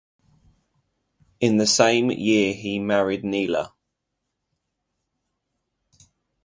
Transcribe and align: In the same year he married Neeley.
In 1.41 1.57
the 1.57 1.67
same 1.67 2.09
year 2.09 2.55
he 2.55 2.79
married 2.79 3.21
Neeley. 3.23 3.69